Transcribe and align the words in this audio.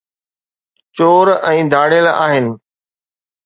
چور 0.97 1.25
۽ 1.51 1.57
ڌاڙيل 1.75 2.07
آهن 2.23 2.45